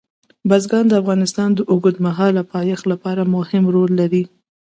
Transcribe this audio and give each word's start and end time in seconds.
بزګان 0.49 0.85
د 0.87 0.93
افغانستان 1.01 1.49
د 1.53 1.59
اوږدمهاله 1.71 2.41
پایښت 2.53 2.85
لپاره 2.91 3.21
مهم 3.35 3.63
رول 3.75 3.91
لري. 4.01 4.23